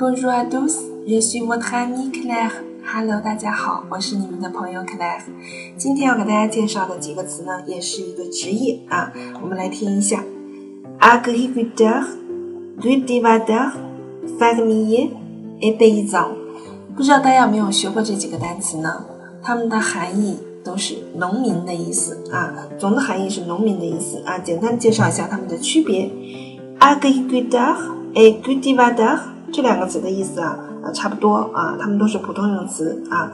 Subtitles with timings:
[0.00, 2.64] Bonjour à tous, je suis votre amie Claire.
[2.86, 5.20] Hello，大家好，我是你们的朋友 Claire。
[5.76, 9.12] 今天要给大家介绍的几个词呢，也是一个职业啊。
[9.42, 10.24] 我们来听一下
[11.00, 12.02] ：agriculteur,
[12.80, 13.72] cultivateur,
[14.38, 15.10] fermier
[15.60, 16.28] et paysan。
[16.96, 19.04] 不知道大家有没有学过这几个单词呢？
[19.42, 22.54] 它们的含义都是农民的意思啊。
[22.78, 24.38] 总的含义是农民的意思啊。
[24.38, 26.10] 简单介绍一下它们的区别
[26.78, 27.76] ：agriculteur
[28.14, 29.18] et cultivateur。
[29.52, 33.32] 这两个词的意思啊，啊差不多啊，它们都是普通用词啊。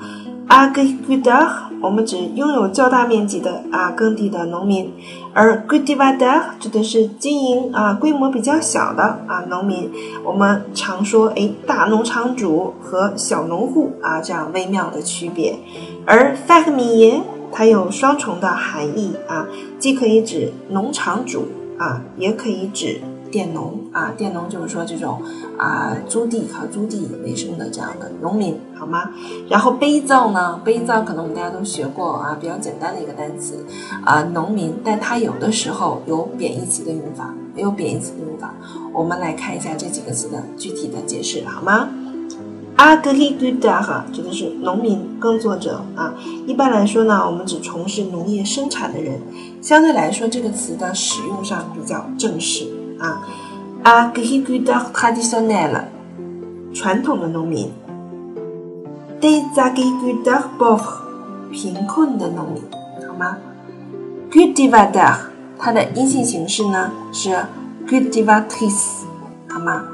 [0.49, 1.49] agriculteur
[1.81, 4.93] 我们指拥有较大面积的啊耕地的农民，
[5.35, 9.91] 而 cultivateur 指的是经营啊规模比较小的啊农民。
[10.25, 15.59] 我们常说哎大农场主和小农户啊这样微妙的区别。
[16.07, 19.47] 而 fermier 它有双重的含义啊，
[19.81, 23.01] 既可以指农场主啊，也可以指。
[23.37, 25.21] 佃农啊，佃农就是说这种
[25.59, 29.11] 啊，租地靠租地为生的这样的农民，好吗？
[29.51, 33.67] 然后悲造呢，悲造可能我们大家都学过啊，比较简单的一个单词
[34.07, 38.55] 啊，农民，但它有的时候有贬义词的用法，也有贬义词的用法。
[38.95, 41.91] 我们来看一下这几个词的具体的解释，好吗
[42.79, 46.15] ？agriculteur 指的是农民耕作者啊，
[46.47, 49.21] 一般来说呢，我们指从事农业生产的人，
[49.61, 52.67] 相对来说这个词的使用上比较正式。
[52.99, 53.23] 啊
[53.85, 55.83] ，agriculteur traditionnel，
[56.75, 57.71] 传统的农民
[59.21, 60.83] ；des agriculteurs pauvres，
[61.53, 62.63] 贫困的农民，
[63.07, 63.37] 好吗
[64.31, 65.15] ？cultivateur，
[65.59, 67.37] 它的阴性形式呢是
[67.87, 69.05] cultivatrice，
[69.49, 69.85] 好吗？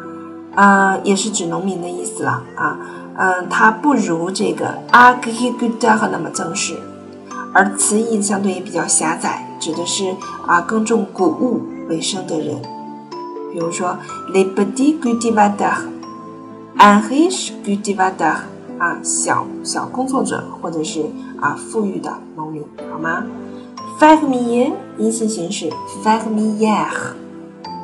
[0.55, 2.79] 啊，也是指农民的意思了啊。
[3.15, 6.79] 嗯，它不如这个 agriculteur 那么正式，
[7.53, 10.15] 而词义相对也比较狭窄，指的是
[10.47, 12.57] 啊耕种谷物为生的人。
[13.53, 13.99] 比如说
[14.33, 18.37] ，les petits cultivateurs，un riche cultivateur，
[18.79, 21.05] 啊，小小工作者或者是
[21.39, 23.25] 啊富裕的农民，好吗
[24.01, 25.71] ？fermier 阴性形式
[26.03, 26.87] ，fermière，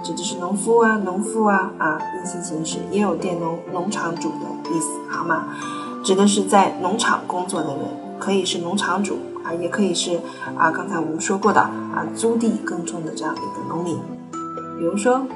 [0.03, 5.49] 指的是农夫啊，农妇啊，啊阴性形式也有佃农、农场主的意思，好吗？
[6.03, 7.85] 指的是在农场工作的人，
[8.19, 10.19] 可以是农场主啊，也可以是
[10.57, 13.99] 啊刚才我们说过的啊租地耕种的这样的一个农民，
[14.79, 15.27] 比如说。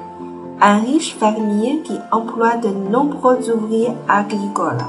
[0.65, 4.79] Un riche fermier qui emploie de nombreux ouvriers agricoles。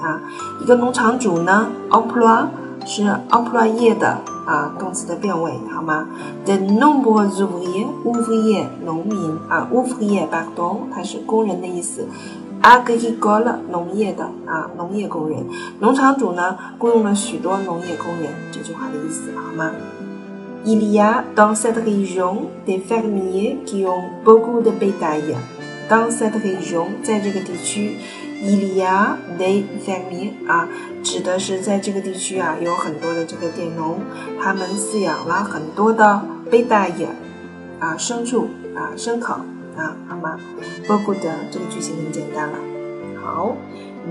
[0.00, 0.22] 啊，
[0.62, 2.46] 一个农场主呢，emploi
[2.84, 6.06] 是 employé 的啊动词的变位，好吗
[6.46, 12.06] ？de nombreux ouvriers，ouvrier 农民啊，ouvrier pardon，它是工人的意思。
[12.62, 15.44] agricole 农业的啊，农业工人。
[15.80, 19.72] 农场主呢，雇佣了许多农业工人，这句话的意思，好吗
[20.66, 25.36] ？Il y a dans cette région des fermiers qui ont beaucoup de bétail.
[25.88, 27.96] Dans cette région，在这个地区
[28.42, 30.68] ，il y a des fermiers 啊，
[31.04, 34.00] 指的是在这个地区啊，有很多的这个佃农，
[34.42, 37.06] 他们饲养了很多的 bétail
[37.78, 39.34] 啊，牲畜啊，牲口
[39.76, 40.40] 啊，好吗
[40.88, 42.58] ？beaucoup 的这个句型很简单了。
[43.22, 43.56] 好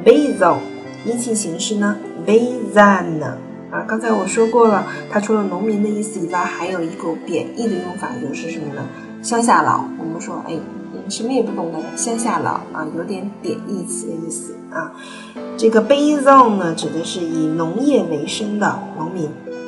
[0.05, 0.59] ，paysan
[1.05, 3.44] 阴性形式呢，paysan。
[3.75, 8.87] 啊，刚才我说过了，它除了农民的意思以外，还有一个贬义的用法，就是什么呢？
[9.21, 9.83] 乡下佬。
[9.99, 10.53] 我们说，哎，
[11.09, 14.93] 什么也不懂的乡下佬啊，有点贬义词的意思啊。
[15.57, 19.25] 这个 “bayzon” 呢，指的是以农业为生的农民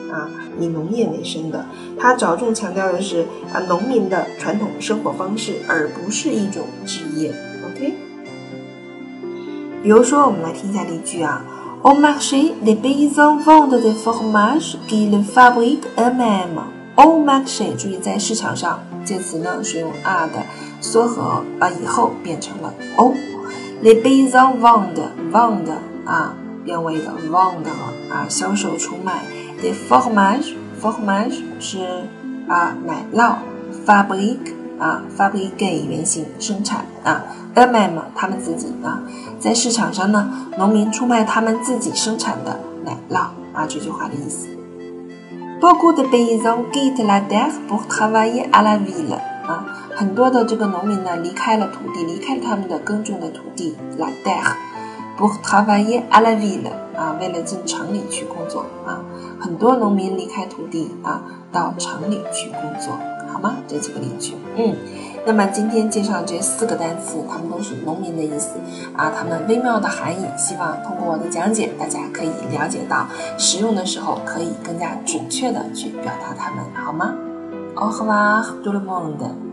[0.09, 1.65] 啊，以农业为生的。
[1.99, 7.33] 它着重强调的是啊，农民的传统生活方式，而不是一种职业。
[7.65, 7.93] OK。
[9.83, 11.43] 比如说，我们来听一下例句啊。
[11.83, 16.61] Au marché, les paysans vendent des fromages qu'ils fabriquent eux-mêmes.
[16.95, 20.43] Au marché，注意在市场上，介词呢是用 a 的
[20.81, 23.13] 缩合啊，以后变成了 o。
[23.83, 25.69] Les paysans vendent，vend
[26.05, 26.33] 啊，
[26.65, 27.67] 变为的 vend
[28.11, 29.21] 啊，销售出卖。
[29.61, 31.77] des fromages，fromage 是
[32.47, 33.35] 啊奶酪
[33.85, 34.56] ，fabrique。
[34.79, 37.23] 啊，fabrique 原型生产啊
[37.55, 39.01] ，mm 他们自己啊，
[39.39, 44.47] 在市场上呢，农民出卖他们自己生产的奶酪啊，这句话的意思。
[45.59, 49.15] Beaucoup de paysans quittent la terre pour travailler à la ville
[49.47, 49.65] 啊，
[49.95, 54.53] 很多的这个农民呢离开了土地，离开了他们的耕种的土地，la terre
[55.17, 59.01] pour travailler à la ville 啊，为了进城里去工作啊，
[59.39, 61.21] 很多农民离开土地啊，
[61.51, 62.97] 到城里去工作。
[63.29, 63.57] 好吗？
[63.67, 64.75] 这几个例句，嗯，
[65.25, 68.51] 那么今天介绍这四个单词，它们都是农民的意思
[68.95, 73.05] 啊，它们微妙的含义，希望通过我的讲解，大家可以了解到，
[73.37, 77.13] 使用的时候可以更加准确的去表达它们，好吗
[77.75, 79.37] ？Au revoir tout le monde。